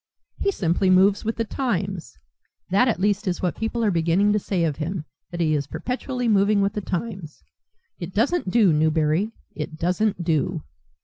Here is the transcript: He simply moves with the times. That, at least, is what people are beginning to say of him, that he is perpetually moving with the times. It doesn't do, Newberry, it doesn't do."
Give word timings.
He 0.39 0.51
simply 0.51 0.89
moves 0.89 1.23
with 1.23 1.35
the 1.35 1.43
times. 1.45 2.17
That, 2.71 2.87
at 2.87 2.99
least, 2.99 3.27
is 3.27 3.43
what 3.43 3.55
people 3.55 3.85
are 3.85 3.91
beginning 3.91 4.33
to 4.33 4.39
say 4.39 4.63
of 4.63 4.77
him, 4.77 5.05
that 5.29 5.39
he 5.39 5.53
is 5.53 5.67
perpetually 5.67 6.27
moving 6.27 6.59
with 6.59 6.73
the 6.73 6.81
times. 6.81 7.43
It 7.99 8.11
doesn't 8.11 8.49
do, 8.49 8.73
Newberry, 8.73 9.31
it 9.55 9.77
doesn't 9.77 10.23
do." 10.23 10.63